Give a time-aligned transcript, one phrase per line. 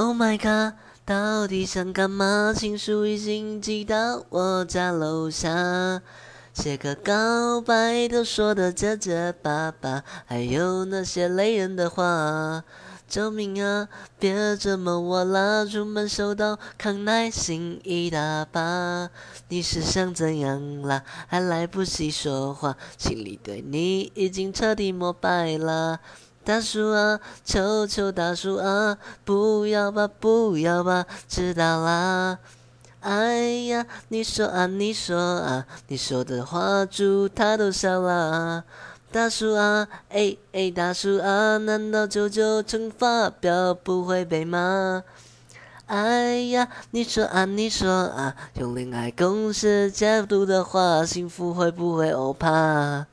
[0.00, 2.54] Oh my god，到底想干嘛？
[2.56, 6.00] 情书已经寄到我家楼下，
[6.54, 12.64] 写个告白都说的结结巴巴，还有那些雷人的话。
[13.06, 13.88] 救命啊！
[14.18, 15.66] 别折磨我啦！
[15.66, 19.10] 出门收到康乃馨一大把，
[19.48, 21.02] 你是想怎样啦？
[21.26, 25.98] 还来不及说话，心里对你已经彻底膜拜啦。
[26.50, 32.40] 大叔啊，求求大叔啊，不要吧，不要吧，知道啦。
[32.98, 38.64] 哎呀，你说啊，你说啊，你说的话，猪他都笑啦。
[39.12, 45.04] 大叔啊，哎哎，大叔啊，难道九九乘法表不会背吗？
[45.86, 53.06] 哎呀，你说啊，你说啊，用恋爱公式解读的话，幸福会不会欧趴？